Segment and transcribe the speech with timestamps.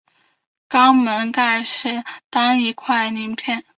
[0.67, 3.63] 肛门盖是单一块鳞片。